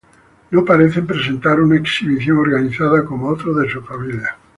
[0.49, 4.35] No parecen presentar una exhibición organizada como otros de su familia.